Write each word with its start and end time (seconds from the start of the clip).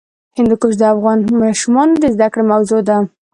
هندوکش 0.37 0.73
د 0.79 0.83
افغان 0.93 1.19
ماشومانو 1.43 1.93
د 1.99 2.05
زده 2.15 2.27
کړې 2.33 2.43
موضوع 2.51 2.81
ده. 2.89 2.97